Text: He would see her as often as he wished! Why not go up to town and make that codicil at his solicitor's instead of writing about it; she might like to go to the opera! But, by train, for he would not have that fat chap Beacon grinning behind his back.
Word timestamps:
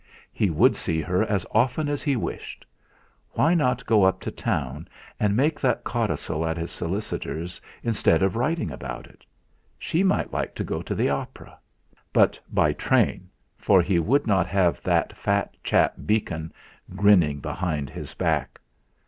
He 0.33 0.49
would 0.49 0.75
see 0.75 0.99
her 0.99 1.21
as 1.21 1.45
often 1.51 1.87
as 1.87 2.01
he 2.01 2.15
wished! 2.15 2.65
Why 3.33 3.53
not 3.53 3.85
go 3.85 4.03
up 4.03 4.19
to 4.21 4.31
town 4.31 4.87
and 5.19 5.35
make 5.37 5.59
that 5.59 5.83
codicil 5.83 6.43
at 6.43 6.57
his 6.57 6.71
solicitor's 6.71 7.61
instead 7.83 8.23
of 8.23 8.35
writing 8.35 8.71
about 8.71 9.05
it; 9.05 9.23
she 9.77 10.01
might 10.01 10.33
like 10.33 10.55
to 10.55 10.63
go 10.63 10.81
to 10.81 10.95
the 10.95 11.09
opera! 11.11 11.55
But, 12.13 12.39
by 12.51 12.73
train, 12.73 13.29
for 13.59 13.79
he 13.83 13.99
would 13.99 14.25
not 14.25 14.47
have 14.47 14.81
that 14.81 15.15
fat 15.15 15.55
chap 15.63 15.93
Beacon 16.03 16.51
grinning 16.95 17.39
behind 17.39 17.91
his 17.91 18.15
back. 18.15 18.59